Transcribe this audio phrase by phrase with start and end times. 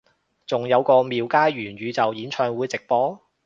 [0.47, 3.21] 仲有個廟街元宇宙演唱會直播？